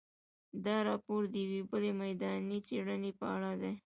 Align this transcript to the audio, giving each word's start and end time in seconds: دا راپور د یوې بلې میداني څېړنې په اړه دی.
دا 0.65 0.77
راپور 0.89 1.21
د 1.29 1.35
یوې 1.45 1.61
بلې 1.69 1.91
میداني 2.01 2.59
څېړنې 2.67 3.11
په 3.19 3.25
اړه 3.35 3.51
دی. 3.61 3.73